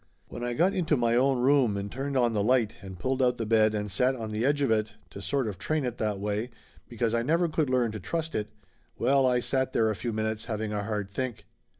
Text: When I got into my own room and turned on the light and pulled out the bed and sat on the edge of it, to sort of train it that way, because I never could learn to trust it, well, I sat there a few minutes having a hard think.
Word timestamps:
When 0.29 0.43
I 0.43 0.55
got 0.55 0.73
into 0.73 0.97
my 0.97 1.15
own 1.15 1.37
room 1.43 1.77
and 1.77 1.91
turned 1.91 2.17
on 2.17 2.33
the 2.33 2.41
light 2.41 2.77
and 2.81 2.97
pulled 2.97 3.21
out 3.21 3.37
the 3.37 3.45
bed 3.45 3.75
and 3.75 3.91
sat 3.91 4.15
on 4.15 4.31
the 4.31 4.43
edge 4.43 4.63
of 4.63 4.71
it, 4.71 4.95
to 5.11 5.21
sort 5.21 5.45
of 5.47 5.59
train 5.59 5.85
it 5.85 5.99
that 5.99 6.17
way, 6.19 6.49
because 6.89 7.13
I 7.13 7.21
never 7.21 7.47
could 7.47 7.69
learn 7.69 7.91
to 7.91 7.99
trust 7.99 8.33
it, 8.33 8.49
well, 8.97 9.27
I 9.27 9.41
sat 9.41 9.73
there 9.73 9.91
a 9.91 9.95
few 9.95 10.11
minutes 10.11 10.45
having 10.45 10.73
a 10.73 10.83
hard 10.85 11.11
think. 11.11 11.45